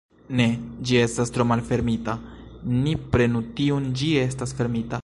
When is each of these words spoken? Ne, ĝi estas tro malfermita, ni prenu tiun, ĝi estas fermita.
Ne, 0.37 0.45
ĝi 0.91 0.97
estas 1.01 1.33
tro 1.35 1.45
malfermita, 1.51 2.17
ni 2.79 2.97
prenu 3.13 3.45
tiun, 3.61 3.89
ĝi 4.01 4.13
estas 4.27 4.61
fermita. 4.63 4.99